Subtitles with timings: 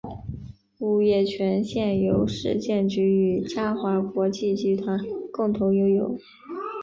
[0.79, 4.99] 物业权现由市建局与嘉华国际集团
[5.31, 6.17] 共同拥有。